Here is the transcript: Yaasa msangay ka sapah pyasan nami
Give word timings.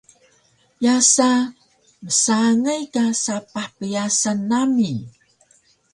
Yaasa 0.85 1.27
msangay 2.05 2.81
ka 2.93 3.03
sapah 3.23 3.69
pyasan 3.77 4.39
nami 4.49 4.91